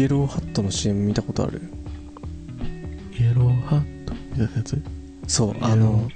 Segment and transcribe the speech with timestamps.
[0.00, 1.60] イエローハットの CM 見たことある？
[3.18, 4.14] イエローハット？
[4.14, 4.82] みたいなやつ？
[5.26, 6.08] そうあの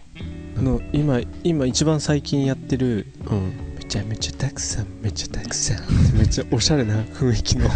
[0.57, 3.53] の今今一番最近やってるうん。
[3.77, 7.67] めちゃめちゃたくさんめちゃたくさんめっちゃおしゃれな雰囲気の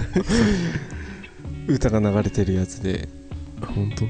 [1.68, 3.06] 歌が流れてるやつで。
[3.60, 4.06] 本当？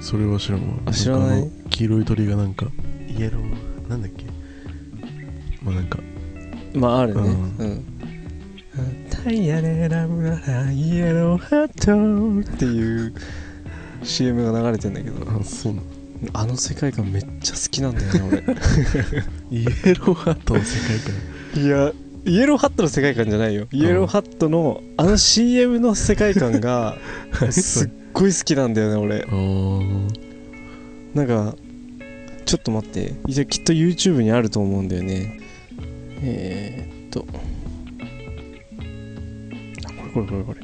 [0.00, 0.74] それは知らんわ。
[0.86, 1.50] あ知らない？
[1.70, 2.66] 黄色い鳥がなんか
[3.08, 3.88] イエロー。
[3.88, 4.26] なんだっけ？
[5.60, 5.98] まあなんか。
[6.74, 7.20] まああるね。
[7.22, 7.91] ううん、タ
[9.30, 13.14] イヤで選ぶならイエローハットっていう
[14.02, 15.30] CM が流れてんだけど。
[15.30, 15.74] あそう。
[15.74, 15.86] なの
[16.34, 18.44] あの世界観めっちゃ好きなんだよね
[19.50, 21.14] イエローハットの世界観。
[21.56, 21.92] 俺いや
[22.24, 23.66] イエローハットの世界観じゃないよ。
[23.72, 26.96] イエローハットのあの CM の世界観が
[27.50, 29.26] すっごい好きなんだよね俺。
[31.14, 31.56] なんか
[32.44, 33.14] ちょっと待って。
[33.26, 35.40] いやきっと YouTube にあると思うんだよね。
[36.22, 37.26] えー、っと。
[37.32, 37.51] あ
[40.12, 40.60] これこれこれ？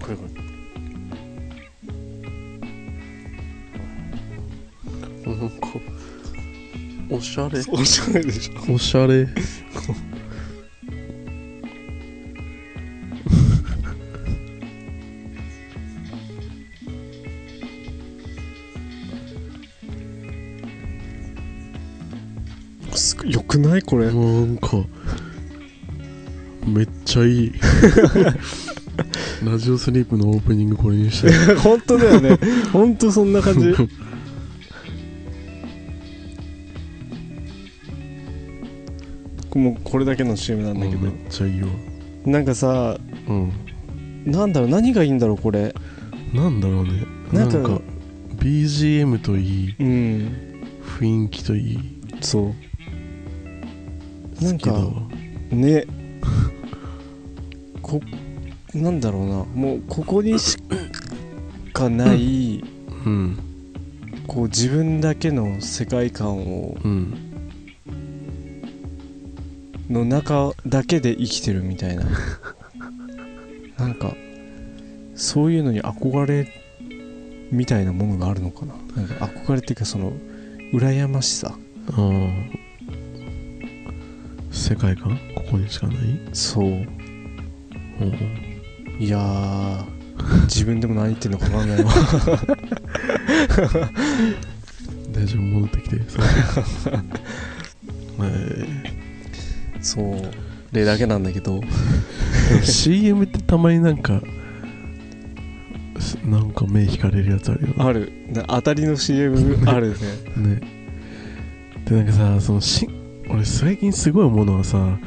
[0.00, 0.32] これこれ。
[5.24, 5.68] なんか
[7.10, 7.60] おしゃれ。
[7.68, 8.72] おしゃれでしょ。
[8.74, 9.26] おしゃれ
[23.52, 23.82] くない？
[23.82, 24.06] これ。
[24.06, 24.76] なんか
[26.66, 27.52] めっちゃいい。
[29.44, 32.38] ラジオスリープのオープニングこれにして 本当だよね。
[32.72, 33.74] 本当そんな感じ。
[39.54, 40.98] もうこれだけの CM なんだけど。
[41.00, 41.68] めっちゃいいわ。
[42.24, 42.98] なんかさ
[43.28, 43.52] うん。
[44.24, 45.74] なんだろう何がいいんだろうこれ。
[46.32, 47.04] なんだろうね。
[47.32, 47.80] なかなんんか
[48.38, 49.74] BGM といい。
[49.78, 50.32] うん。
[50.98, 51.78] 雰囲気といい。
[52.20, 52.54] そう
[54.42, 54.70] なんか
[55.50, 55.86] ね。
[57.80, 58.00] こ
[58.74, 59.44] なんだろうな。
[59.44, 60.56] もうここにし
[61.72, 62.64] かない
[63.06, 63.38] うん。
[64.26, 67.14] こう自分だけの世界観をうん。
[69.88, 72.04] の中だけで生きてるみたいな。
[73.78, 74.14] なんか
[75.14, 76.48] そういうのに憧れ
[77.50, 78.74] みたいなものがあるのかな。
[78.96, 80.12] なんか憧れっていうかその
[80.72, 81.54] 羨ましさ
[84.72, 85.18] 世界観？
[85.34, 85.96] ここにしかない？
[86.32, 86.64] そう。
[86.64, 86.68] う。
[86.74, 86.88] ん
[88.98, 89.84] いやー
[90.48, 91.92] 自分でも何言ってんのか分かんないわ。
[95.12, 95.96] 大丈夫戻ってきて。
[96.08, 96.22] さ
[98.22, 98.66] え
[99.82, 100.14] そう。
[100.74, 101.58] 例だけなんだけど。
[101.58, 101.66] ー
[102.62, 104.22] CM ってたまになんか
[105.98, 107.74] すなんか目引かれるやつあるよね。
[107.78, 108.10] ある。
[108.32, 109.96] な当たりの CM あるね。
[110.36, 110.60] ね。
[111.84, 112.88] でなんかさそのし
[113.30, 114.98] 俺最近すごい思うのはさうん。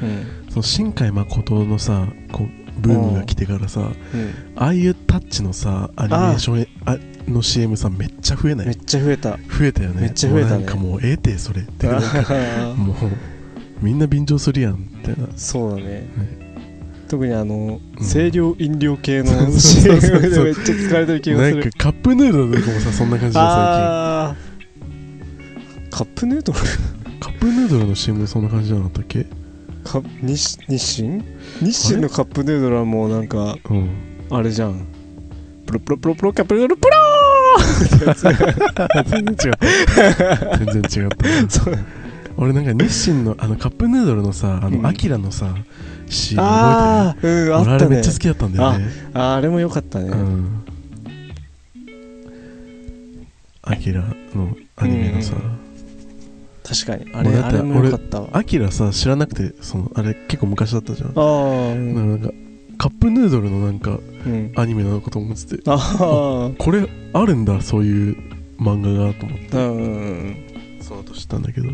[0.49, 2.49] その新海誠のさこう
[2.81, 3.91] ブームが来てからさうん。
[4.55, 6.97] ああいうタッチのさアニメーションあ
[7.29, 8.67] の CM さめっちゃ増えない？
[8.67, 9.31] めっちゃ増えた。
[9.37, 10.01] 増えたよね。
[10.01, 10.53] めっちゃ増えたね。
[10.57, 11.87] もうなんかもうええてそれって。
[11.87, 12.33] なんか
[12.77, 12.95] もう
[13.81, 15.27] みんな便乗するやんみたいな。
[15.35, 16.07] そうだね。
[17.07, 18.07] 特にあのうん。
[18.07, 20.09] 清涼飲料系の CM で
[20.43, 25.89] めっちゃ使われてる気がなんかするカップヌードルとかもさそんな感じで最あー。
[25.89, 26.59] カップヌードル？
[27.45, 29.27] プヌードルの CM でそんな感じじゃなかったっけ？
[29.83, 31.23] カ日日清？
[31.61, 33.89] 日清のカップヌードルはもうなんかうん。
[34.31, 34.87] あれじゃん。
[35.67, 36.67] プロプロプロプロカップヌー！
[36.67, 36.95] ドルプロ
[39.03, 41.77] 全然違った全然違ったーそう。
[42.37, 44.81] 俺なんか日清のあのカップヌードルのさあうん。
[44.81, 45.53] のアキラのさ
[46.09, 47.53] CM 覚ああうんえてる？
[47.53, 47.89] 俺ああったね。
[47.91, 48.85] れめっちゃ好きだったんだよね。
[49.13, 50.05] あーあれも良かったね。
[50.09, 50.65] うん。
[53.61, 54.01] アキラ
[54.33, 55.64] のアニメのさうん
[56.67, 57.05] 確かに。
[57.13, 58.29] あれだってあれも良かったわ。
[58.33, 61.09] アキラさ知らなくてそのあれ結構昔だったじゃん。
[61.09, 61.27] だかああ
[61.71, 62.29] うんらなんか
[62.77, 63.91] カップヌードルのなんか
[64.25, 64.51] うん。
[64.55, 65.63] アニメなのかと思ってて。
[65.67, 68.17] ああこれあるんだそういう
[68.59, 69.57] 漫画がと思って。
[69.57, 69.91] うんうんう
[70.29, 70.37] ん
[70.81, 71.69] その後知ったんだけど。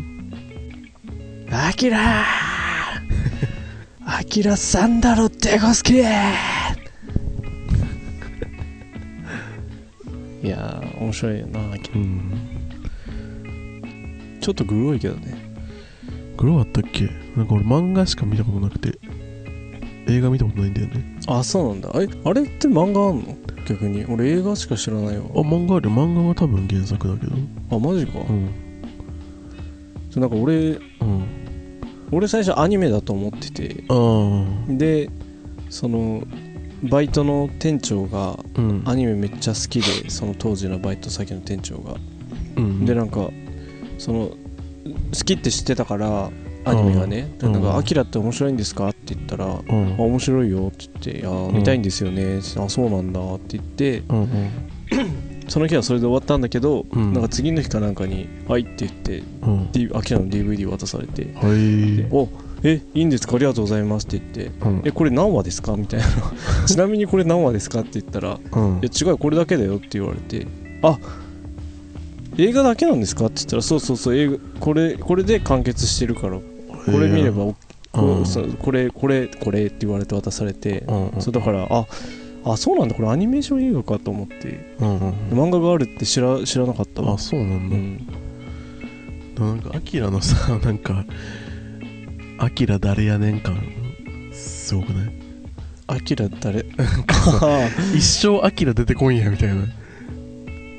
[1.50, 2.02] アキラー。
[4.04, 6.02] アキラさんだろデコスキー。
[10.42, 12.51] いやー面白いよなうん
[14.42, 15.34] ちょっとグロいけどね。
[16.36, 17.08] グロあったっけ？
[17.36, 18.98] なんか俺漫画しか見たことなくて。
[20.08, 21.20] 映画見たことないんだよね。
[21.28, 21.90] あそうなんだ。
[21.94, 23.36] えあれって漫画あんの？
[23.68, 24.04] 逆に。
[24.06, 25.26] 俺映画しか知らないわ。
[25.26, 25.88] あ漫画ある。
[25.90, 27.32] 漫画は多分原作だけど。
[27.70, 28.50] あマジか、うん。
[30.10, 31.24] そうなんか俺うん。
[32.10, 33.84] 俺最初アニメだと思ってて。
[33.88, 34.72] ああ。
[34.72, 35.08] で
[35.70, 36.24] その
[36.82, 38.82] バイトの店長がうん。
[38.86, 41.94] アニメめっちゃ好きでその当時のバイト先の店長が。
[42.56, 42.84] うん。
[42.84, 43.30] でなんか
[43.98, 44.36] その好
[45.24, 46.30] きって知ってたから
[46.64, 47.52] アニメがねでうん。
[47.52, 54.28] なんか「アキラって面白いんですか?」って言ったら「あうん面白いよ」って言って「いや見たいんですよね」あそうなんだ」って言ってうんうん。
[55.48, 57.12] その日はそれで終わったんだけど、うん。
[57.12, 61.96] なんか次の日かなんかに「はい」って言ってうん、D アキラの DVD 渡されてはい。
[61.96, 62.28] でお
[62.64, 63.34] えいいんですか？
[63.36, 64.82] ありがとうございますって言ってうん。
[64.84, 65.76] えこれ何話ですか？
[65.76, 66.06] みたいな。
[66.66, 67.80] ちなみにこれ何話ですか？
[67.80, 68.78] って言ったらうん。
[68.80, 70.46] いや違うよこれだけだよって言われて
[70.82, 70.96] あ
[72.38, 73.26] 映画だけなんですか？
[73.26, 76.42] って言ったらそうそうそう映画これこれで完結してるからこ
[76.98, 77.54] れ見れば、うん。
[77.92, 78.24] こう
[78.58, 80.84] これこれこれって言われて渡されて、
[81.20, 81.86] そうだからあ
[82.44, 87.14] あそうなんだこれアニメーション映画かと思って漫画があるって知ら知らなかったわ。
[87.14, 88.06] あそうなんだ、うん。
[89.34, 91.04] でもなんかアキラのさ なんか
[92.38, 93.62] アキラ誰やねん感
[94.32, 95.12] すごくない？
[95.88, 96.64] アキラ誰？
[97.94, 99.54] 一生アキラ出てこんやみたいな。
[99.56, 99.58] い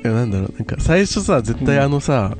[0.08, 2.36] やなんだろうなんか最初さ絶対あのさ、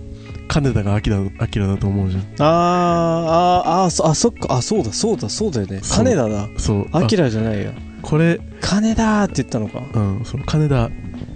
[0.48, 2.22] 金田がアキラアキラだと思うじゃん。
[2.22, 5.80] あーあーあーそあそっかあそうだそうだそうだよね。
[5.82, 6.04] そう。
[6.04, 6.48] 金田だ。
[6.58, 6.88] そう。
[6.92, 7.72] アキララじゃないや
[8.02, 9.82] これ金田って言ったのか。
[9.94, 10.88] うんその金田。
[10.88, 10.90] だ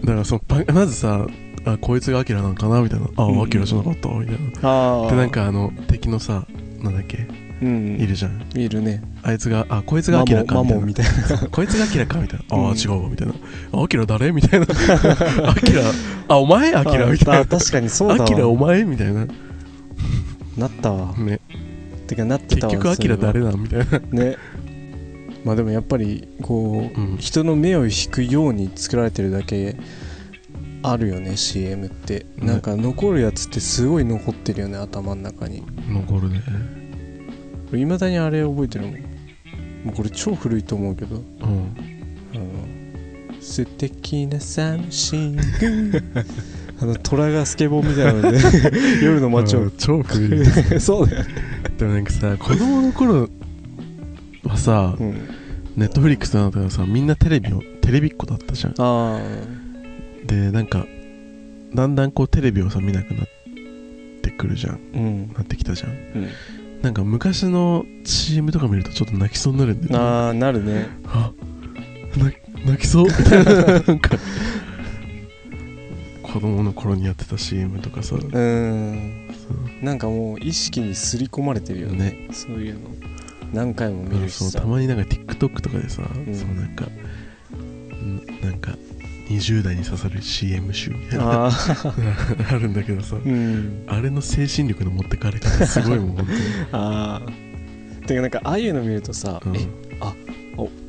[0.07, 1.27] からそのパまずさ
[1.65, 3.09] あこいつがアキラなんかなみたいな。
[3.17, 3.43] あうん。
[3.43, 4.69] アキラじゃなかったみたいな。
[4.69, 6.47] ああでなんかあの敵のさ
[6.81, 7.19] なんだっけ。
[7.19, 8.43] うんいるじゃん。
[8.55, 9.03] いるね。
[9.23, 11.39] あいつがあこいつがアキラかマみたいな。
[11.51, 12.57] こいつがアキラかみたいな。
[12.57, 12.79] ああ、うん。
[12.79, 13.35] 違うわみたいな。
[13.73, 14.67] あアキラ誰みたいな。
[15.51, 15.83] アキラ
[16.29, 17.41] あお前アキラみたいな。
[17.41, 18.25] あ確かにそうだわ。
[18.25, 19.27] アキラお前みたいな。
[20.57, 21.17] なったわ。
[21.19, 21.41] ね。
[22.07, 24.01] てかなって結たわ局アキラ誰なんみたいな。
[24.23, 24.37] ね。
[25.45, 27.17] まあでもやっぱりこう、うん。
[27.19, 29.77] 人の目を引くように作られてるだけ
[30.83, 32.47] あるよね CM って、ね。
[32.47, 35.65] なんか残るやつってすごい残ってるよね頭の中に。
[35.89, 36.78] 残るね
[37.77, 38.95] いまだにあれ覚えてるもん。
[39.85, 41.17] もうこれ超古いと思うけど。
[41.17, 41.23] うん。
[42.35, 45.43] あの素敵なサンシング
[46.81, 48.39] あの虎がスケボーみたいなので。
[49.05, 49.63] 夜の街を。
[49.63, 50.47] うん超古い。
[50.81, 51.25] そうだよ。
[51.25, 51.31] ね
[51.79, 53.29] でもなんかさ子供の頃
[54.45, 55.15] はさうん。
[55.77, 58.75] ネットフリックスなんださみんなテレビをテレビっ子だったじゃん。
[58.79, 59.21] あ
[60.27, 60.87] でなんか
[61.75, 63.27] だんだんこうテレビをさ見なくなっ
[64.23, 64.75] てくるじゃん。
[64.75, 65.33] あうん。
[65.35, 65.91] なってきたじゃん。
[65.91, 66.29] うん
[66.83, 69.99] なんか昔の CM とか見るとちょっと泣きそうになるんだよね。
[69.99, 70.89] ああなるね。
[71.07, 71.33] あ
[72.17, 72.33] な
[72.67, 73.07] 泣きそう？
[73.07, 74.11] みたいななんか
[76.23, 79.29] 子供の頃にやってた CM とかさ、うん。
[79.83, 82.11] なんかもう意識に刷り込まれてるよね。
[82.11, 82.29] ね。
[82.33, 82.91] そういうの。
[83.53, 84.51] 何回も見るしさ。
[84.51, 86.35] そうたまになんか TikTok とかでさ、ん。
[86.35, 88.77] そうなんかんなんか
[89.29, 91.47] 20代に刺さる CM 集みたいな。
[91.47, 91.51] あ
[92.51, 93.17] あるんだけどさ。
[93.17, 93.85] あうん。
[93.87, 96.27] あれの精神力の持ってかれ方すごいもん本
[96.73, 99.69] ああてかなんかああいうの見るとさ、当に、え
[100.01, 100.15] あ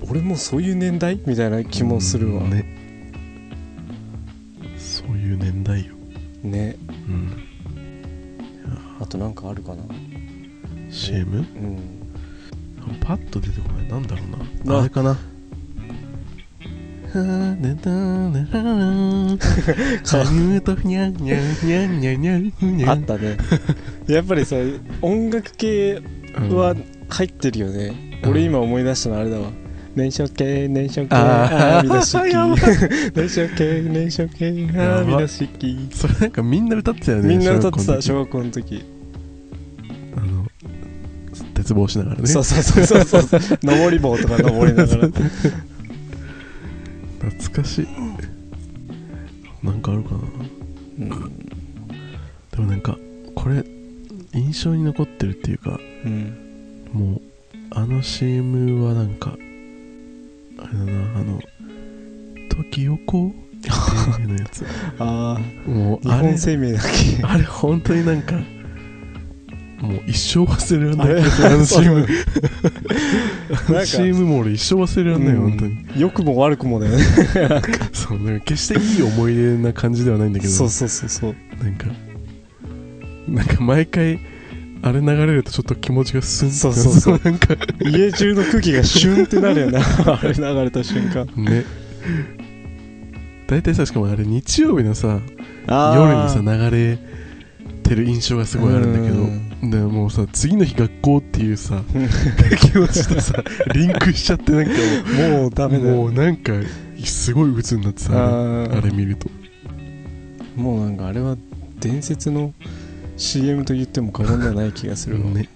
[0.09, 2.44] 俺もそういう年代みたいな気もするわ。
[2.44, 2.66] うんね。
[4.78, 5.94] そういう年代よ、
[6.44, 6.78] ね。
[7.07, 7.31] うん、
[9.02, 9.83] あとなんかあるかな。
[10.90, 11.37] CM?
[11.37, 11.80] うん。
[13.02, 13.87] パッと出てこない。
[13.87, 14.73] なんだろうな。
[14.73, 15.18] なあれかな
[22.87, 23.37] あったね。
[24.07, 24.56] やっぱりさ
[25.01, 26.01] 音楽系
[26.37, 26.75] うんは
[27.09, 28.30] 入ってるよね、うん。
[28.31, 29.49] 俺今思い出したのあれだわ。
[29.95, 32.21] 年少系年少系あみ出しき
[33.16, 38.83] 年少系年少系あーみ出しきそれなんかみんな歌ってたよねみんな歌ってた小学校の時。
[40.16, 40.45] あの
[41.56, 42.28] 鉄棒しながらね。
[42.28, 43.59] そうそうそうそうそう。
[43.63, 45.09] 登り棒とか登りながら
[47.30, 47.88] 懐かしい。
[49.66, 50.18] なんかあるかな。
[51.00, 52.98] うん、でもなんか
[53.36, 53.64] これ
[54.33, 57.21] 印象に残ってるっていうかうん、もう
[57.71, 59.31] あの CM はなんか
[60.57, 61.40] あれだなあの
[62.50, 64.66] 「時をこう」 っていうのやつ。
[65.00, 66.81] あもうあれ本生命だっ
[67.18, 67.24] け？
[67.24, 68.36] あれ本当になんか
[69.81, 71.24] もう一生忘れられない。
[71.45, 72.06] あの CM なん
[73.76, 75.86] か CM も俺一生忘れられないよ、本当に。
[75.98, 76.90] 良くも悪くもね。
[77.94, 80.52] そうなんか決していい思い出な感じではないんだけど。
[80.52, 81.36] そうそうそうそう。
[81.64, 81.88] なんか
[83.28, 84.19] なんか毎回
[84.81, 87.21] あれ流れるとちょっと気持ちがスンそうそうそう。
[87.24, 87.56] なんか。
[87.80, 91.26] 家中の空気がシュンってなるよねあれ流れた瞬間。
[91.38, 91.64] ね。
[93.48, 95.19] 大体さしかもあれ日曜日のさ
[95.68, 97.00] あ夜にさ流れ
[97.89, 101.81] てる印象がすごいあるんだけどでもうさ次の日学校っていうさ
[102.61, 103.43] 気持ちとさ
[103.73, 104.71] リンクしちゃってなんか
[105.29, 105.95] もうダメだよ。
[105.95, 106.53] もうなんか
[107.03, 109.29] すごい鬱になってさあれああれ見ると。
[110.55, 111.35] もうなんかあれは
[111.79, 112.53] 伝説の
[113.17, 115.49] CM と言っても過言ではない気がするわ、ね。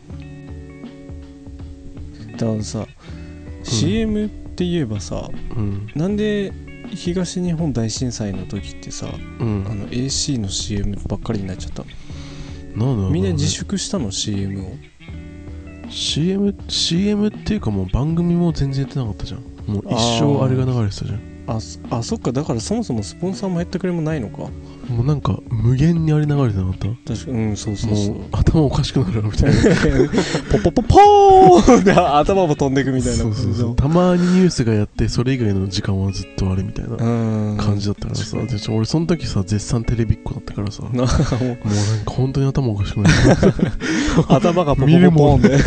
[2.38, 2.88] だからさ、
[3.64, 5.88] CM って言えばさうん。
[5.96, 6.52] なんで
[6.90, 9.08] 東日本大震災の時ってさ
[9.40, 9.66] うん。
[9.70, 11.90] あの AC の CM ばっかりになっちゃったの？
[12.76, 14.76] みんな自粛したの？CM を
[15.90, 19.42] ？CM, CM っていうかもう番組も全然やってなかったじゃん。
[19.72, 21.34] もう一生あれが流れてたじゃん。
[21.46, 22.32] あそあそっか。
[22.32, 24.50] だからそもそもスポンサーも減ったくれもないのか
[24.94, 28.16] もうなんか無限にあれ流れてなかった確かうんそうそうそう。
[28.32, 29.62] 頭おかしくなるなみたいな。
[30.52, 31.82] ポポポポー。
[31.82, 33.76] ン で頭も飛んでくみたいなそうそうそう。
[33.76, 37.58] たまにニュースがやってそれ以外の時間はずっとあれみたいなうん。
[37.58, 38.38] 感じだったからさ、
[38.72, 40.84] 俺その時さ絶賛テレビっ子だったからさ。
[40.86, 41.16] もうなんか
[42.08, 43.16] 本当に頭おかしくなる
[44.28, 45.58] 頭がポポポポンで。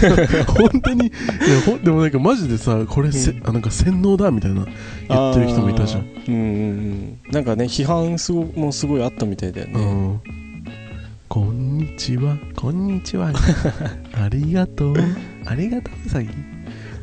[0.46, 1.06] 本当に。
[1.06, 3.42] いやほんでもなんかマジでさこれせ、うん。
[3.48, 4.66] あなんか洗脳だみたいな
[5.08, 6.06] 言ってる人もいたじゃん。
[6.28, 7.18] うんうんうん。
[7.32, 10.20] なんかね批判すごもうすごいあったみたいだよね、うん。
[11.28, 12.36] こんにちは。
[12.54, 13.32] こんにちは。
[14.14, 14.94] ありがとう。
[15.44, 16.28] ありがとううさぎ。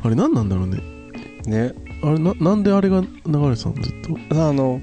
[0.02, 0.78] あれ何なんだろうね。
[1.46, 1.72] ね。
[2.02, 3.54] あれななんであれが流れてたの？
[3.54, 3.92] ずっ
[4.30, 4.48] と。
[4.48, 4.80] あの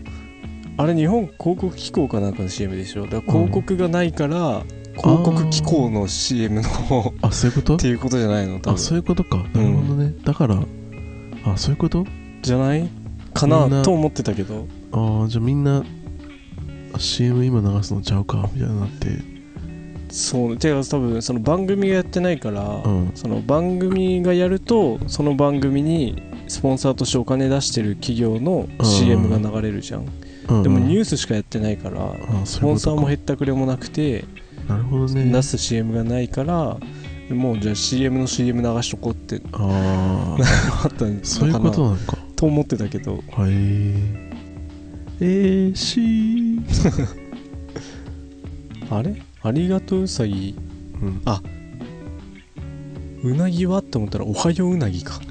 [0.78, 3.04] あれ日本広告機構かなんかの CM でしょ？
[3.04, 4.64] だから広告がないから、
[4.98, 7.76] 広告機構の CM のあそういうこと？
[7.76, 8.60] っていうことじゃないの？
[8.60, 9.38] 多あ分そういうことか。
[9.38, 10.64] なるほどね、だから
[11.46, 12.06] あそういうこと？
[12.42, 12.90] じゃない？
[13.34, 14.68] かななと思ってたけど。
[14.92, 15.84] ああじゃあみんなあ
[16.98, 19.32] CM 今流すのちゃうかみたいになって。
[20.10, 23.12] そうてか多分その番組がやってないから、うん。
[23.16, 30.22] その番組がやるとその番組にスポンサーとしてお金出してる企業の CM が流れるじゃん、うん
[30.64, 34.26] でもニューースしかやってないからあスポンサーもへ減ったくれもなくて
[34.68, 35.32] なるほどね。
[35.32, 36.78] 出す CM がないから
[37.30, 41.24] もうじゃあ CM の CM 流しとこうってあああ ったのかな。
[41.24, 42.18] そういうことなのか。
[42.36, 43.24] と思ってたけど。
[43.32, 44.31] はい
[45.24, 46.60] えー、し
[48.90, 49.22] あれ？
[49.44, 50.56] ありがとううさぎ。
[51.00, 51.22] うん。
[53.24, 53.78] うなぎは？
[53.80, 55.20] って思ったらおはよううなぎか。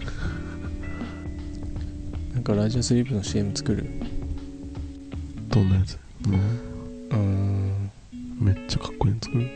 [2.32, 3.84] なんかラジオスリープの CM 作る？
[5.48, 5.98] どんなやつ？
[6.28, 6.38] も
[7.10, 7.90] うん。
[8.40, 9.50] めっちゃかっこいいの作る？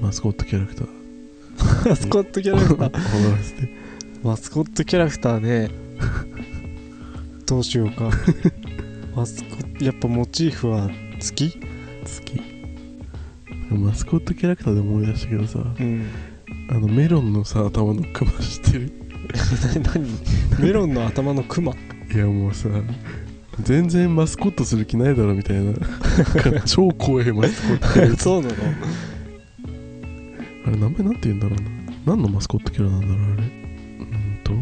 [0.00, 0.88] マスコットキャラクター。
[1.90, 2.98] マスコットキャラクター。
[4.24, 5.68] マスコットキャラクターね
[7.48, 8.10] どうしようか。
[9.16, 10.92] マスコットやっぱモチーフは好
[11.34, 11.58] き好
[12.24, 12.40] き
[13.74, 16.06] マスコットキャラクターで思い出したけどさうん。
[16.70, 18.92] あのメロンのさ頭のクマ知ってる？
[19.94, 20.06] 何？
[20.62, 22.68] メロンの頭のクマいやもうさ
[23.62, 25.72] 全然マスコットする気ないだろみたいな。
[26.64, 28.54] 超怖いマスコットそうなの？
[30.66, 31.70] あれ名前なんて言うんだろうな。
[32.06, 33.42] 何のマスコットキャラなんだろうあれ。
[33.42, 34.52] うーんと。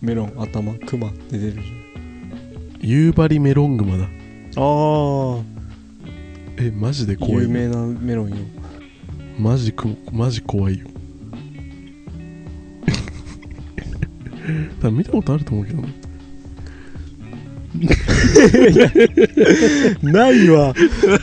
[0.00, 1.58] メロン頭クマって出るじ
[2.82, 4.04] 夕張メロングマだ。
[4.04, 5.40] ああ
[6.58, 8.36] えマジで怖い有名なメロンよ。
[9.38, 10.86] マジくマジ怖いよ。
[14.80, 15.88] 多分見たことあると思うけどね。
[20.02, 20.74] ないわ。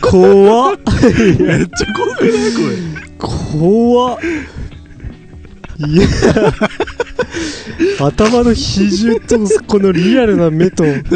[0.01, 0.77] 怖っ。
[0.77, 2.51] めっちゃ怖くない？
[2.53, 3.19] これ。
[3.19, 4.19] 怖っ。
[5.79, 6.07] いや
[8.05, 9.37] 頭の比重と
[9.67, 10.83] このリアルな目と。
[10.83, 11.09] なんか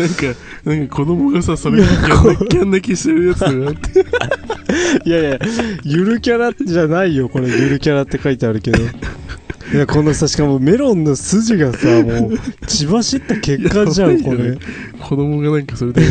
[0.66, 4.06] なんか子供がさそれギャン泣きしてるやつがあって。
[5.06, 5.40] いやいや
[5.84, 7.48] ゆるキャラじゃないよこれ。
[7.48, 8.80] ゆるキャラって書いてあるけど。
[9.74, 14.58] いやこのさしかもメロンの筋がさもう血走った結果じゃんこれ。
[15.00, 16.02] 子供がなんかそれで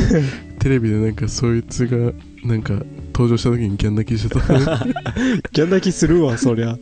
[0.59, 2.13] テレビでなんかそいつが
[2.45, 2.75] なんか
[3.13, 4.41] 登場した時にギャン泣きしてた。
[5.53, 6.77] ギャン泣きするわそりゃ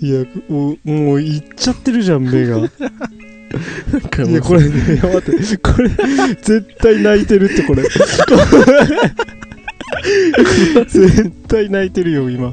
[0.00, 2.58] いやもうもういっちゃってるじゃん目が。
[2.58, 2.62] い
[4.32, 7.82] やこれねいや待ってこれ絶対泣いてるってこれ。
[10.84, 12.52] 絶対泣いてるよ今。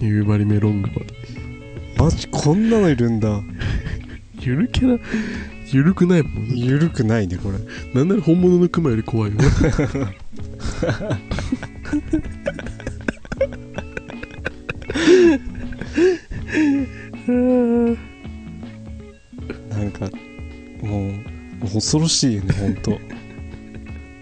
[0.00, 0.90] 夕張メロング
[1.96, 3.40] ママジこんなのいるんだ。
[4.38, 5.04] ゆるキャラ
[5.66, 7.58] ゆるくないもんゆるくないねこれ。
[7.94, 9.38] なんなら本物のクマより怖いよ
[19.70, 20.10] なんか
[20.82, 21.08] も
[21.62, 22.98] う恐ろしいよねほんと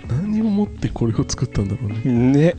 [0.09, 2.00] 何をもってこれを作ったんだろうね。
[2.05, 2.55] ね。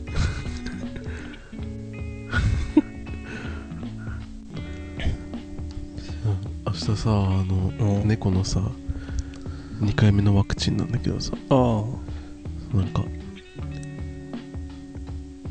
[6.64, 8.08] 明日さあの、うん。
[8.08, 8.62] 猫のさ
[9.80, 11.32] 2回目のワクチンなんだけどさ。
[11.50, 11.84] あ。
[12.74, 13.04] なんか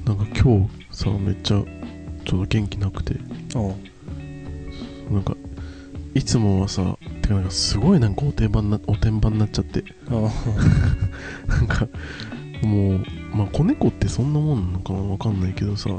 [0.05, 1.63] なんか今日さめっちゃ
[2.31, 3.15] ちょっと元気なくて。
[5.11, 5.35] なんか
[6.13, 9.83] いつもはさてかなんかすごいなんかおてんばんなおてんばんになっちゃって。
[10.07, 10.31] あ
[11.51, 11.89] なんか
[12.63, 15.89] もうまあ子猫ってそんなもんなのかなわかんないけどさ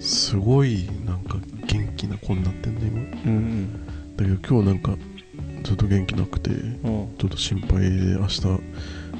[0.00, 1.38] すごいなんか
[1.68, 2.80] 元気な子になってんね
[3.24, 3.32] 今。
[3.32, 3.86] うんうん。
[4.16, 4.96] だけど今日なんか
[5.62, 6.54] ずっと元気なくてう。
[6.54, 7.88] んちょっと心配で
[8.18, 8.42] 明日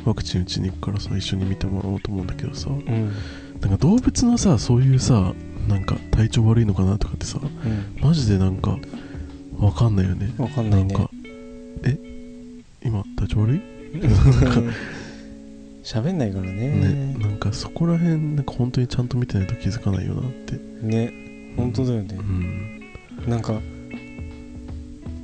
[0.04, 2.68] ワクチン打ちに行くからさ一緒に見てもらおうと思うんだけどさ。
[2.70, 3.12] うん。
[3.60, 5.32] なんか動物のさそういうさ
[5.68, 7.96] なんか体調悪いのかなとかってさうん。
[8.00, 8.78] マジでなんか
[9.58, 10.32] わかんないよね。
[10.38, 10.94] わかんないね。
[10.94, 11.10] んか
[11.84, 11.98] え
[12.84, 13.60] 今体調悪い？
[15.84, 16.68] 喋んないからね。
[16.68, 20.58] ねなんかそこら辺なんか本当にちゃんと見てないと気づかないよなって。
[20.82, 21.12] ね
[21.56, 22.14] 本当だよね。
[22.14, 22.80] うん。
[23.26, 23.60] なんか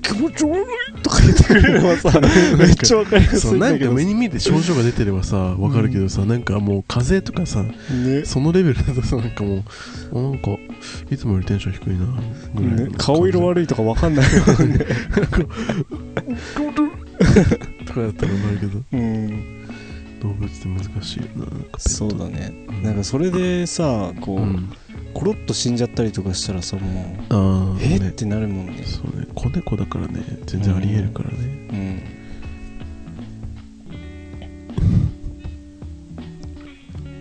[0.02, 0.66] 気持ち悪い
[1.08, 2.20] とか言ってくれればさ
[2.58, 8.24] めっちゃわかりやすいうんだけど目に見えて症状が出てればさわかるけどさ、なんかもう風邪とかさね。
[8.24, 9.64] そのレベルだとさなんかも
[10.12, 10.50] うあなんか
[11.10, 12.06] いつもよりテンション低いな
[12.54, 12.94] ぐらいのね。
[12.98, 14.78] 顔色悪いとかわかんないよね。
[17.86, 18.82] とかだったらわかるけど。
[18.92, 19.68] うん。
[20.20, 21.46] 動物って難しいよな
[21.78, 22.52] そうだね。
[22.68, 22.82] うん。
[22.82, 24.70] なんかそれでさこう、うん
[25.14, 27.96] コロッと死んじゃったりとかしたらさもうあえ？
[27.96, 28.84] ってなるもんね。
[28.84, 29.26] そうね。
[29.34, 30.22] 子猫だからね。
[30.46, 31.36] 全然ありえるからね、
[31.70, 32.02] うん。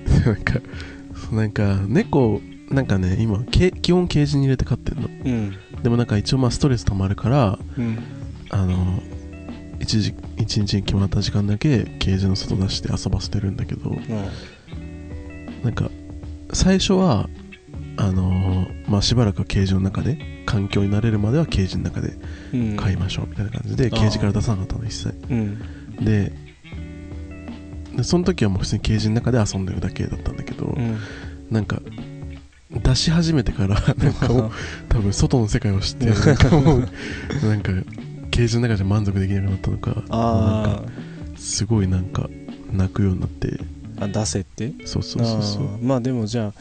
[0.26, 0.54] なんか
[1.16, 5.08] そうなんか猫なんかね今け基本ケージに入れて飼ってんの。
[5.08, 5.54] うん。
[5.82, 7.98] でもなんか一応まあストレス溜まるからうん。
[8.50, 9.02] あの
[9.80, 13.96] 一時一日に決まった時間だけケージの外出して遊ばせてるんだけど。
[15.64, 15.90] なんか
[16.54, 17.30] 最初は
[18.00, 22.14] あのまあしばらくはケージの中で環境に慣れるまではケージの中で
[22.54, 22.76] うん。
[22.78, 23.92] 飼いましょうみたいな感じで、あー。
[23.92, 25.16] ケージから出さなかったの一切。
[25.30, 25.60] うん。
[26.06, 26.32] で
[27.96, 30.98] でその時はもう普通にケージの中で遊んでるだけだったんだけど、うん。
[31.50, 31.82] なんか
[32.72, 34.52] 出し始めてから なんか
[34.90, 36.90] 多分外の世界を知って なんかもう。
[37.44, 37.72] なんか
[38.30, 40.84] ケージの中じゃ満足できなくなったのかなんあか
[41.38, 42.30] すごいなんか
[42.72, 43.48] 泣くようになって。
[43.48, 43.66] ー
[44.00, 44.74] あ出せって？
[44.86, 45.84] そうそうそうそう。
[45.84, 46.54] まあでもじゃあ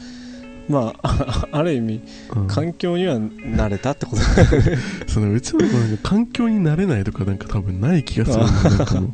[0.69, 2.01] まあ ある意味
[2.35, 2.47] うん。
[2.47, 4.21] 環境には慣れたってこと。
[4.21, 4.27] だ
[5.07, 9.11] そのうちの子なんか環境になれないとかなんか多分ない気がするんだなんかもう。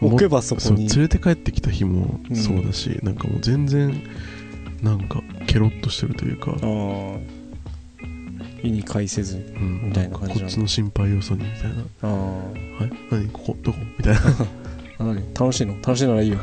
[0.06, 0.88] 置けばそこに。
[0.88, 2.36] 連れて帰ってきた日もうん。
[2.36, 4.02] そうだし、なんかもう全然
[4.82, 7.18] なんかケロッとしてるというか、ああ
[8.62, 10.34] 意に介せずうん、みたいな感じなの。
[10.34, 11.76] んかこっちの心配要素にみたいな。
[12.02, 12.10] ああ
[12.82, 12.90] 「はい？
[13.10, 13.26] 何？
[13.28, 13.56] ここ？
[13.62, 14.20] どこ?」みたいな。
[15.38, 15.74] 楽しいの？
[15.82, 16.38] 楽しいならいいよ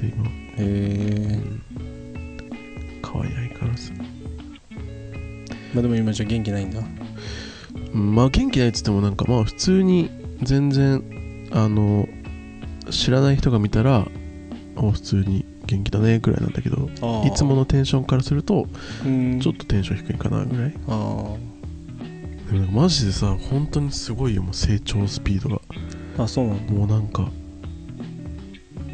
[0.00, 1.40] ばになってます今、へえ
[3.02, 3.92] 可愛い相変わらず
[5.74, 6.80] まあでも今じゃ元気ないんだ。
[7.94, 10.10] うんまあ元気ないっつってもなんかまあ普通に
[10.42, 12.08] 全然あの
[12.90, 14.06] 知らない人が見たら
[14.76, 18.66] あ普通に元気だねぐらいなんだけどあいつものテンションからすると
[19.04, 19.40] うん。
[19.40, 20.74] ちょっとテンション低いかなぐらい。
[20.88, 21.36] あ
[22.52, 25.60] でもマジでさ本当にすごいよもう成長スピードが。
[26.18, 26.72] ああそうなんだ。
[26.72, 27.28] もうなんか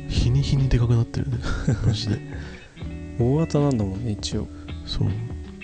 [0.08, 1.38] 日に日にでかくなってるね。
[1.86, 2.18] マジで。
[3.18, 4.46] 大型なんだもんね一応。
[4.84, 5.08] そう。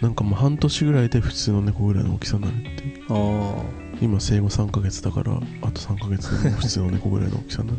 [0.01, 2.69] なんかもう半年ぐらいで普通の猫ぐらいの大きさになるって。
[2.89, 3.63] いうあ
[4.01, 7.79] 今生後3ヶ月だからあと3ヶ月でもう普通の猫ぐらいの大きさになる。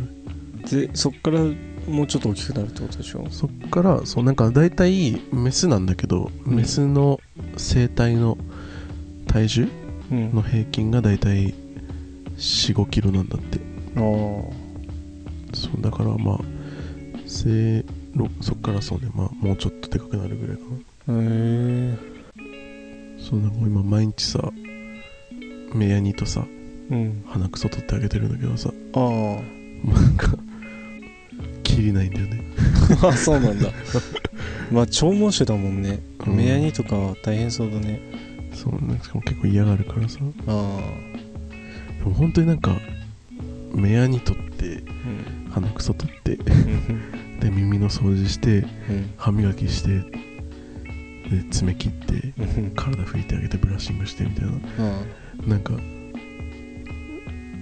[0.65, 3.27] あでそっからもうちょっと大きくなるってことでしょ？
[3.29, 6.55] そっからそうなんか大体メスなんだけど、うん。
[6.55, 7.19] メスの
[7.57, 8.37] 生体の
[9.27, 9.67] 体重
[10.11, 10.33] うん。
[10.33, 11.53] の平均が大体
[12.37, 13.59] 4 5キロなんだって。
[13.97, 14.62] ああ
[15.63, 16.39] そうだからまあ
[17.25, 19.09] 生ろそっからそうね。
[19.15, 20.63] まあもうちょっとでかくなるぐらいか
[21.07, 21.19] な。
[21.19, 21.97] へえ
[23.17, 24.51] そうなんか今毎日さ
[25.73, 26.45] 目やにとさ
[26.91, 27.23] うん。
[27.27, 28.71] 鼻くそ取ってあげてるんだけどさ。
[28.93, 29.41] あも
[29.85, 30.33] うなんか
[31.63, 32.43] きりないんだよね。
[33.01, 33.69] ああそうなんだ。
[34.69, 35.99] まあ長毛種だもんね。
[36.27, 36.35] うん。
[36.35, 38.01] 目やにとかは大変そうだね。
[38.53, 40.19] そうなんかしかも結構嫌がるからさ。
[40.47, 40.79] あ
[41.99, 42.75] でも本当になんか
[43.73, 47.39] 目やにとってあうん鼻くそ取ってうん。
[47.39, 49.13] で耳の掃除してうん。
[49.17, 49.99] 歯磨きして
[51.29, 52.71] で爪切ってうん。
[52.75, 54.51] 体拭いてあげてブラッシングしてみたいな。
[54.79, 54.99] あ
[55.47, 55.73] なんか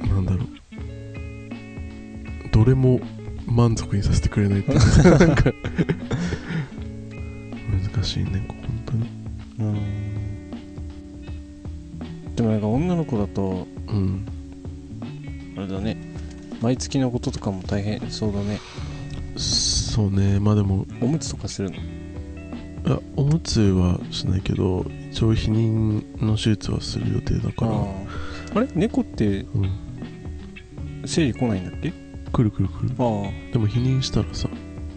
[0.10, 0.48] なんだろう。
[2.52, 3.00] どれも
[3.46, 4.80] 満足にさせてくれないって な
[5.34, 5.52] んか。
[7.94, 9.06] 難しいね本当に。
[9.60, 9.76] あうん。
[12.36, 14.26] でもなんか女の子だとうん。
[15.58, 15.98] あれだね
[16.62, 18.60] 毎月のこととかも大変そうだね。
[19.36, 20.40] そうね。
[20.40, 21.78] まあでもおむつとかするの？
[21.78, 21.82] う
[22.88, 27.72] いやおむつはしないけど一応避妊の手術はする予定だから。
[28.56, 28.68] あれ？
[28.76, 29.72] 猫ってうん。
[31.06, 31.92] 生理来ないんだっけ？
[32.32, 32.92] 来る来る来る。
[33.00, 34.48] ああでも避妊したらさ。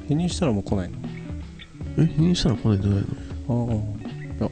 [0.08, 0.98] 避妊したらもう来ないの？
[1.96, 2.02] え？
[2.02, 3.06] 避妊したら来ないんじゃないの？
[3.48, 3.78] ああい
[4.40, 4.50] や。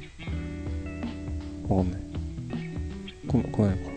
[1.69, 2.03] わかんない。
[3.29, 3.92] 来な来ないのか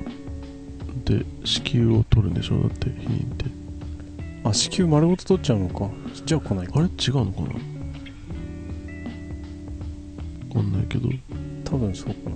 [1.06, 2.60] で子宮を取るんでしょ？
[2.62, 3.46] だって避妊って。
[4.44, 5.90] なあ子宮丸ごと取っちゃうのか。
[6.26, 6.74] じゃあ来ないか。
[6.76, 6.86] あれ？
[6.86, 7.48] 違うのかな？
[7.48, 7.54] わ
[10.54, 11.10] かんないけど。
[11.64, 12.36] 多分そうかな。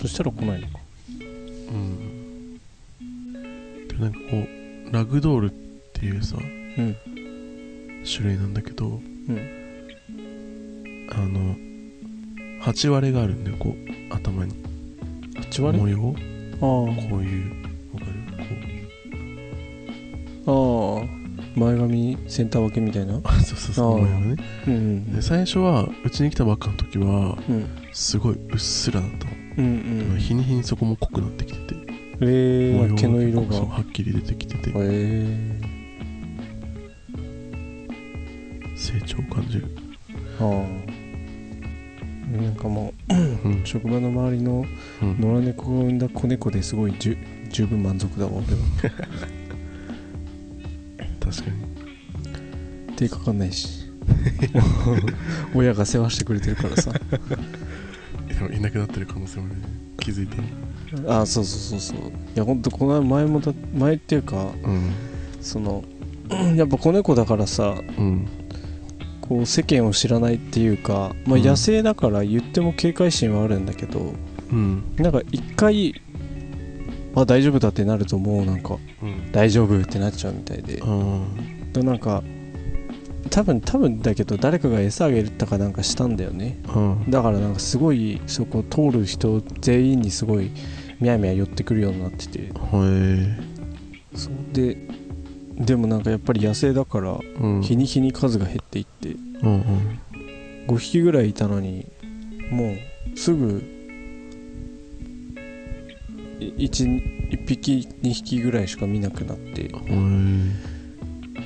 [0.00, 0.78] そしたら来ないのか。
[1.18, 1.22] う
[1.72, 2.60] ん。
[3.88, 5.54] でなんかこうラグドールっ
[5.94, 6.96] ていうさうん。
[8.04, 9.38] 種類なんだけどうん。
[11.10, 11.56] あの
[12.64, 14.54] 8割があるんだよこう頭に。
[15.36, 15.78] 8割？
[15.78, 16.14] 模様？
[16.56, 17.57] あこういう
[21.54, 23.14] 前髪センター分けみたいな？
[23.44, 24.36] そうそうそうあー模様がね。
[24.66, 27.64] うんで最初はうちに来たばっかの時はうん。
[27.92, 30.18] すごいうっすらだったの、うんうん。
[30.18, 31.76] 日に日にそこも濃くなってきてて。
[32.20, 32.24] え。
[32.90, 33.56] ー、毛の色が。
[33.60, 34.72] はっきり出てきてて。
[34.76, 35.60] え。
[38.76, 39.66] 成長を感じる。
[40.38, 42.42] ー、ああ。
[42.42, 43.14] なんかもう
[43.48, 43.62] ん。
[43.62, 44.64] う 職場の周りの
[45.02, 47.16] うん野良猫が産んだ子猫ですごいじゅ
[47.50, 48.42] 十分満足だわ俺
[48.90, 48.94] は
[51.30, 52.96] 確かに。
[52.96, 53.88] 手かかんないし。
[55.54, 56.92] 親が世話してくれてるからさ。
[58.28, 59.56] でもいなくなってる可能性もね。
[60.00, 60.36] 気づいて。
[60.36, 60.42] る
[61.06, 62.08] あそうそうそうそう。
[62.08, 64.90] いやほんとこの前もだ前っていうかうん。
[65.40, 65.84] その
[66.56, 68.26] やっぱ子猫だからさうん。
[69.20, 71.44] こう世間を知らないっていうか、まあ、うん。
[71.44, 74.14] 野生だから言っても警戒心はあるんだけど、
[74.50, 74.82] うん。
[74.96, 76.00] なんか一回
[77.14, 79.32] あ大丈夫だってなるともうなんかうん。
[79.32, 80.80] 大丈夫ってなっちゃうみたいで。
[80.82, 81.20] あ
[81.72, 82.22] でなんか
[83.30, 86.60] 多分多分だけど誰かが餌あげたかなんかしたんだよね。
[86.68, 90.50] ああだからなんかすごいそこ通る人全員にすごい
[91.00, 92.52] ミャーミャー寄ってくるようになってて。
[94.52, 94.76] で
[95.56, 97.18] でもなんかやっぱり野生だから
[97.62, 99.10] 日に日に数が減っていって。
[99.42, 99.98] うんうん。
[100.68, 101.86] 5匹ぐらいいたのに
[102.50, 102.74] も
[103.14, 103.77] うすぐ
[106.38, 109.68] 1, 匹2匹ぐらいしか見なくなって。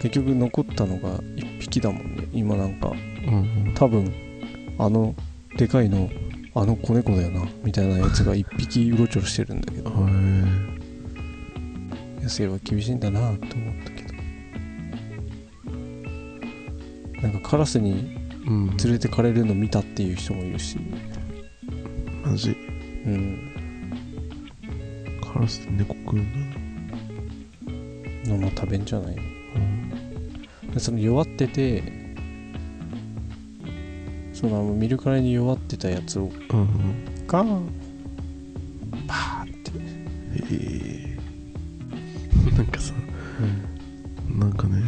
[0.03, 2.29] 結局残ったのが1匹だもんね。
[2.33, 2.89] 今なんか。
[2.89, 3.35] うん
[3.67, 3.75] うん。
[3.75, 4.13] 多分
[4.79, 5.15] あの
[5.57, 6.11] でかいの
[6.55, 9.91] あの子猫だよなみたいなやつが1匹うろちょろしてるんだけど。
[9.91, 9.93] へ
[12.23, 13.39] 野生は厳しいんだなと思っ
[13.85, 14.13] たけど。
[17.23, 20.79] なんかカラスに連れてかれるの見たっていう人もいるし。
[22.25, 22.57] マジ。
[23.07, 23.52] うん
[25.33, 26.53] カラスって猫食うん
[28.25, 28.31] だ。
[28.31, 29.17] なのま食べんじゃない。
[29.17, 29.19] う
[30.67, 30.71] ん。
[30.71, 31.83] でその弱ってて
[34.33, 37.27] そのあの見るからに弱ってたやつをうんうん。
[37.27, 37.69] ガーン
[39.07, 40.59] パーって、へ
[41.09, 41.19] え。
[42.57, 42.93] なんかさ
[44.29, 44.83] なんかね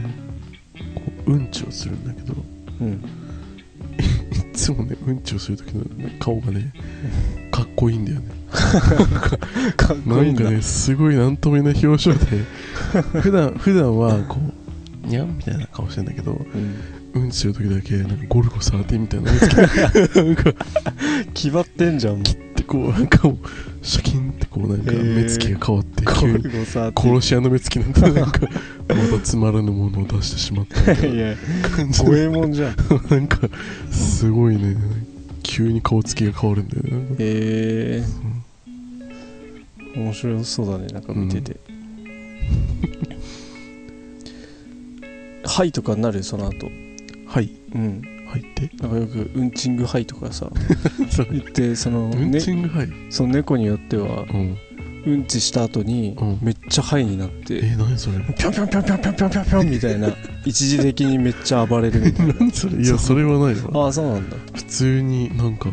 [0.94, 2.34] こううんちをするんだけど
[2.80, 2.92] うん、
[4.52, 6.72] いつもねうんちをする時の、ね、顔がね
[7.50, 8.43] かっこいいんだよね
[9.76, 10.22] かっな。
[10.22, 12.20] んかねすごいなんとも言えない表情で
[13.20, 14.38] 普段普段はこ
[15.04, 16.32] うにゃんみたいな顔してんだけど
[17.14, 19.32] うん、うんちする時だけなんかゴルゴ13みたいな。
[19.32, 19.54] のつけ
[20.08, 20.52] てなんか
[21.34, 22.32] 気張ってんじゃんで
[22.66, 23.38] こうなんかもう
[23.82, 25.14] シャキンってこうなんかへー。
[25.22, 28.40] 目つきが変わってゴ急にルゴさ殺し屋の目つきなんてなんか
[28.88, 31.36] またつまらぬものを出してしまったみたい いなや
[31.76, 32.76] 感じ五で右衛門じゃん。
[33.10, 33.38] なんか
[33.90, 34.76] すごいね。
[35.44, 37.16] 急に顔つきが変わるんだよね。
[37.18, 38.02] え
[39.96, 41.56] 面白そうだねなんか見てて、
[45.44, 46.68] はいとかなるその後。
[47.26, 47.50] はい。
[47.74, 48.02] うん。
[48.28, 48.70] 入って？
[48.82, 50.50] なんかよくうんちんぐはいとかさ
[51.10, 51.28] そう。
[51.30, 52.88] 言ってその,、うんね、ちんぐはい？
[53.10, 54.56] その猫によってはうん。
[55.06, 56.38] うんちした後にうん。
[56.42, 58.18] めっちゃはいになって、え何それ？
[58.36, 60.08] ぴょんぴょんぴょんぴょんぴょんぴょんぴょんぴょんみたいな
[60.46, 62.34] 一時的にめっちゃ暴れるみたいな。
[62.40, 62.82] 何それ？
[62.82, 63.84] いやそれはないわ。
[63.84, 64.36] ああそうなんだ。
[64.54, 65.70] 普通になんか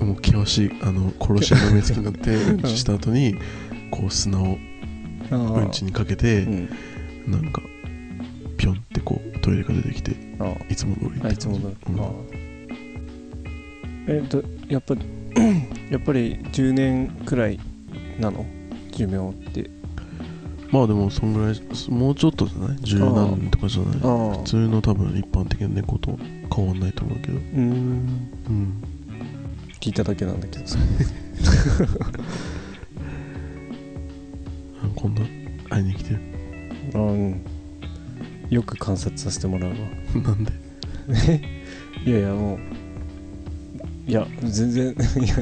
[0.00, 3.34] もう険しいあの殺し屋の目つきになって うんちした後に
[3.90, 4.58] こう砂を
[5.30, 6.68] うんちにかけてうん
[7.32, 7.62] なんか
[8.56, 10.12] ピョンってこうトイレが出てきて
[10.70, 12.00] いつも通りってあいつもだ、うん。
[12.00, 12.10] ああ
[14.08, 15.00] えっと やっぱり
[15.90, 17.58] やっぱり10年くらい
[18.18, 18.44] なの？
[18.92, 19.70] 寿命って。
[20.70, 21.60] まあでもそんぐらい
[21.90, 22.78] もうちょっとじゃない？
[22.82, 23.98] 十何年とかじゃない？
[24.02, 26.18] ああ普通の多分一般的な猫と
[26.54, 27.38] 変わんないと思うけど。
[27.38, 27.62] うーん。
[27.62, 27.64] う
[28.52, 28.82] ん
[29.80, 30.78] 聞いただけなんだけどさ。
[34.94, 35.22] 今度
[35.68, 36.14] 会いに来て。
[36.94, 37.40] うん。
[38.50, 39.76] よく観察させてもらうわ。
[40.22, 40.52] なんで？
[42.06, 42.58] いやいやもう
[44.10, 45.36] いや全然いや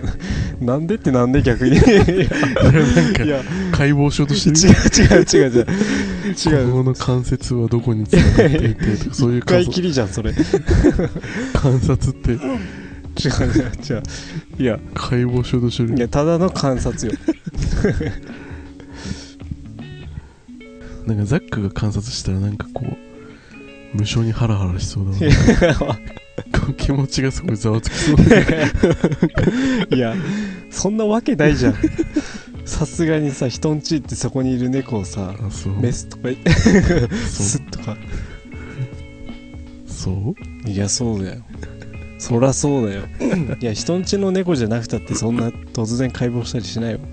[0.60, 1.76] なんでってなんで逆に。
[1.76, 3.42] いやなんかいや。
[3.72, 5.18] 解剖しようとしてる。
[5.18, 5.66] 違う違う違う違う
[6.34, 6.66] 違う。
[6.70, 10.30] ここの関節はどこにつながっていてとかそういう 一回観きりじゃんそれ。
[10.30, 10.36] 違う
[11.54, 12.38] 観察って
[13.18, 14.02] 違う違う
[14.58, 14.78] いや。
[14.94, 17.18] 解剖しようとしてるいやただの観察よ。
[21.06, 25.34] なんかザックが観察したらなんかこう無性にハラハラしそうだいな
[26.76, 28.16] 気持ちがすごいざわつきそう。
[28.16, 28.42] だ
[29.96, 30.14] いや
[30.70, 31.74] そんなわけないじゃん。
[32.66, 35.34] さすがにさ人んちってそこにいる猫をさ
[35.80, 36.28] メスとか
[37.26, 37.92] スそッとか。
[37.92, 37.96] う
[39.90, 40.34] そ
[40.66, 40.68] う。
[40.68, 41.42] いやそうだよ
[42.18, 43.02] そらそうだよ。
[43.60, 46.98] いや人んちの猫じゃなくたってそんな突然解剖したりしないよ。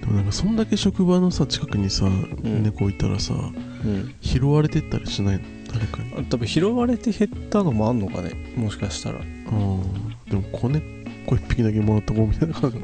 [0.00, 2.62] でもなんかそんだけ職場のさ近くにさ、ん。
[2.62, 4.14] 猫いたらさうん。
[4.20, 5.42] 拾われてったりしないの？
[5.72, 6.26] 誰かに？
[6.26, 9.18] 多分拾われて減ったのもあんのかねもしかしたら。
[9.18, 9.82] うん
[10.30, 12.78] でも子猫一匹だけもらった子みたいな感じ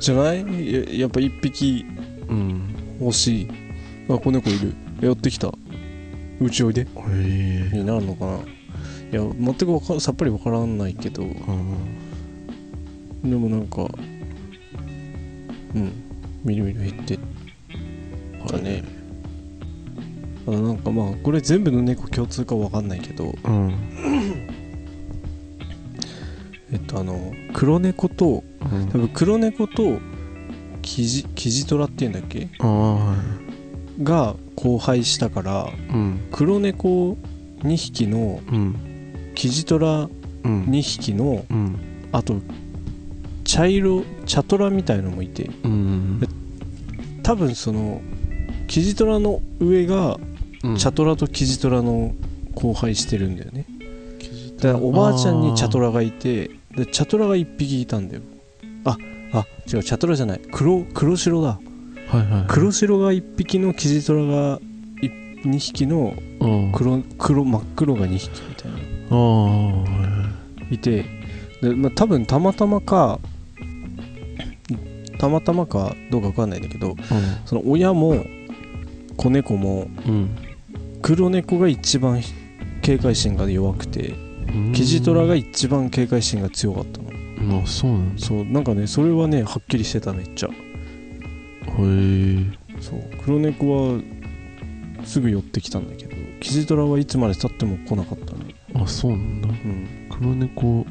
[0.00, 0.72] じゃない？
[0.72, 1.84] ややっぱ一匹
[2.28, 2.60] うん。
[3.00, 3.48] 欲しい。
[4.10, 4.74] あ子猫いる。
[5.00, 5.52] 寄ってきた。
[6.40, 6.82] うちおいで。
[6.82, 6.86] へ
[7.72, 8.38] えになるのかな
[9.10, 11.22] いや全くさっぱりわからないけど。
[11.22, 11.34] うん
[13.24, 13.82] でもなんか
[15.74, 15.92] うん。
[16.44, 17.14] みるみる減って。
[17.14, 17.18] っ
[18.46, 18.84] たね。
[20.46, 23.34] あのなんかまあこれ全部の猫共通かわかんないけど。
[23.44, 23.74] うん。
[26.72, 28.88] えっとあの黒猫とうん。
[28.88, 29.98] 多分黒猫と
[30.82, 32.48] キジキジトラっていうんだっけ？
[34.02, 36.20] が交配したからいうん。
[36.30, 37.16] 黒猫
[37.62, 38.76] 2匹のうん
[39.38, 40.08] キジトラ
[40.44, 40.64] うん。
[40.64, 41.78] 2匹のうん。
[42.10, 42.38] あと
[43.44, 45.48] 茶色茶トラみたいのもいて。
[45.62, 46.20] うん。
[47.22, 48.02] 多分その
[48.66, 50.18] キジトラの上が
[50.64, 50.76] うん。
[50.76, 52.12] 茶トラとキジトラの
[52.56, 53.64] 交配してるんだよね。
[54.56, 58.22] だからおばあちゃんに茶トラがいてで茶トラが1匹いたんだよ。
[58.84, 58.96] あ
[59.32, 60.40] あ違う茶トラじゃない。
[60.50, 61.60] 黒黒白だ。
[62.08, 62.44] はいはいはい。
[62.48, 64.58] 黒白が1匹のキジトラが
[65.44, 66.72] 2匹のうん。
[66.72, 68.78] 黒黒真っ黒が2匹みたいな
[69.10, 70.30] ああは
[70.70, 71.04] いて
[71.62, 73.18] で、まあ、多分たまたまか
[75.18, 76.94] たまたまかどうか分かんないんだけど
[77.44, 78.24] その親も
[79.16, 80.36] 子猫もうん。
[81.00, 82.20] 黒猫が一番
[82.82, 84.14] 警戒心が弱くて
[84.54, 84.72] うん。
[84.72, 87.08] キジトラが一番警戒心が強かったの。
[87.62, 88.24] あそうなんだ。
[88.24, 90.48] そうなんかねそれはねはっきりしてためっちゃ。
[90.48, 90.52] へ
[91.70, 92.68] え。
[92.80, 94.00] そう黒猫は
[95.04, 98.47] すぐ寄ってきたんだけどキジトラはいつまでたっても来なかったねあ
[98.88, 99.48] そうなんだ。
[99.48, 99.86] うん。
[100.10, 100.80] 黒猫。
[100.80, 100.84] へ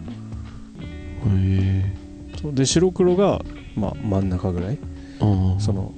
[1.25, 1.93] え。
[2.41, 3.41] そうで白黒が、
[3.75, 4.77] まあ、真ん中ぐらい。
[5.59, 5.91] その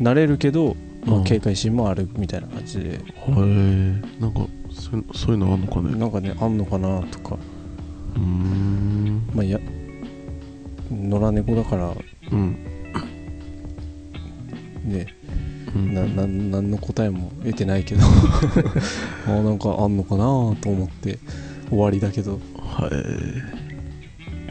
[0.00, 1.24] 慣れるけど、まあ、うん。
[1.24, 2.90] 警戒心もあるみたいな感じで。
[2.90, 3.00] へえ。
[4.20, 5.96] なんかそういうそういうのあんのかね。
[5.96, 7.36] なんかねあんのかなとか。
[8.16, 9.22] うーん。
[9.34, 9.58] まあいや
[10.90, 11.92] 野良猫だから。
[12.30, 12.56] うん。
[14.84, 15.06] ね。
[15.16, 15.21] うん
[15.74, 18.02] なな何の答えも得てないけど。
[19.26, 20.24] あなんかあんのかな
[20.60, 21.18] と思って。
[21.72, 22.38] 終わりだけど。
[22.58, 22.92] はい。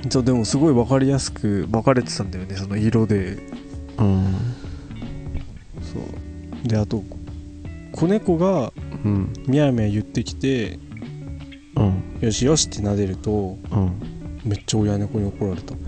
[0.10, 3.38] そうでもすごい分かりやすく分かれてたんだよねその色で。
[4.00, 4.34] うん。
[5.82, 6.04] そう。
[6.68, 7.04] であと
[7.92, 8.74] 子猫が
[9.06, 9.32] うん。
[9.48, 10.80] みやみや言ってきて
[11.76, 12.02] うん。
[12.22, 13.92] よしよしって撫でるとうん。
[14.44, 15.76] めっちゃ親猫に怒られた。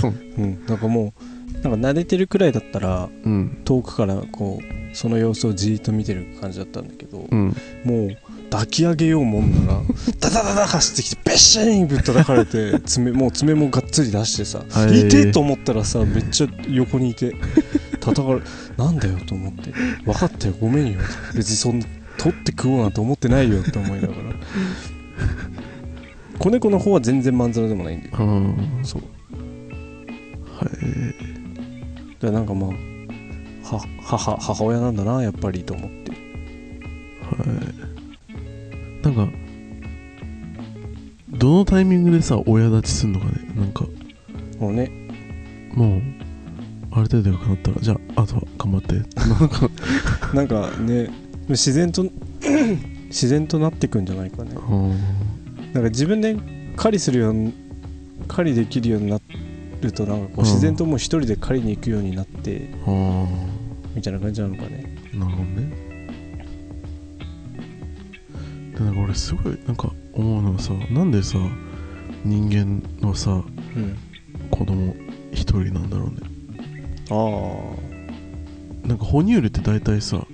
[0.00, 0.14] そう。
[0.38, 0.64] うん。
[0.68, 1.12] なんかもう
[1.68, 3.60] なんか撫でてるくらいだったらうん。
[3.64, 7.54] 遠くからこうその様子をじーっと見てる感じだったんだけど、うん。
[7.84, 8.16] もう
[8.50, 9.82] 抱き上げようもんなら
[10.18, 15.06] ダダダダ走ってきてベシーンぶったたかれて爪もう爪もがっつり出してさはい。
[15.06, 17.34] いてと思ったらさめっちゃ横にいて
[18.00, 18.40] 叩かれ
[18.76, 19.72] なんだよと思って。
[20.04, 20.98] 分かったよごめんよ。
[21.34, 24.14] 別にそんな取って食おうなんて思ってないよって思いながら。
[26.38, 28.16] 子猫の方は全然まんざらでもないんだよ。
[28.18, 28.80] うん。
[28.82, 29.02] そう
[32.20, 32.70] だからなんかまあ
[33.76, 36.10] は母母親なんだなやっぱりと思って。
[36.10, 36.16] は
[37.44, 39.04] い。
[39.04, 39.28] なんか
[41.30, 43.32] どのタイミングでさ親立ちすんのかね？
[43.54, 43.84] なんか。
[44.58, 44.90] もうね。
[45.74, 46.02] もう
[46.90, 48.94] ある程度良くなったらじゃああとは頑張って。
[49.26, 49.70] なんか
[50.34, 51.10] なんかね
[51.48, 52.04] 自然と
[53.08, 54.52] 自然となってくんじゃないかね。
[54.54, 54.90] うん。
[55.72, 56.36] なんか自分で
[56.76, 57.52] 狩りするように
[58.26, 59.18] 狩りできるようにな
[59.80, 60.44] るとなんかこううん。
[60.44, 63.26] 自然ともう一人で狩りに行くようになってあ
[63.94, 64.96] みたいな感じなのかね。
[65.14, 65.88] あなるほどね。
[68.76, 71.38] でなんか俺すごいなんか思うのはさなんでさ
[72.24, 73.34] 人間のさう
[73.78, 73.98] ん。
[74.50, 74.94] 子供
[75.32, 76.16] 一人なんだろうね。
[77.10, 77.14] あ
[78.88, 80.26] なんか哺乳類って大体さ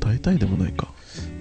[0.00, 0.92] 大体でもないか、ま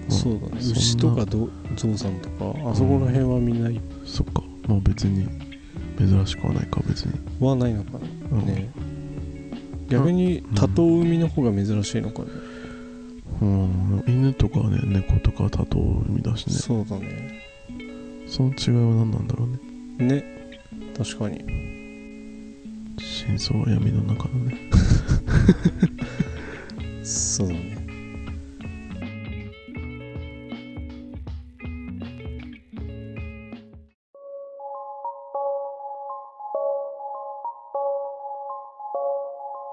[0.10, 0.52] あそうだね。
[0.60, 3.70] 牛とかどゾウさんとかあそこら辺はみんな
[4.06, 4.44] そっか。
[4.68, 5.28] もう別に
[5.98, 8.00] 珍しくはないか別に、はないのかな。
[8.32, 8.46] うん。
[8.46, 8.72] ね
[9.90, 12.30] 逆に多頭産みの方が珍しいのかね、
[13.42, 16.54] うん、犬とかね猫とかは多頭産みだしね。
[16.54, 17.42] そうだね。
[18.28, 19.50] その違いは何なんだろう
[20.04, 20.14] ね。
[20.22, 20.24] ね。
[20.98, 21.44] 確かに。
[22.98, 24.58] 真相は闇の中のね。
[27.04, 27.81] そうだね